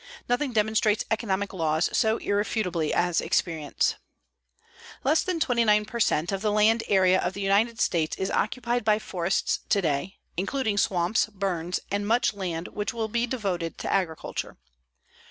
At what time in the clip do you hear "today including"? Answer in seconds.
9.69-10.79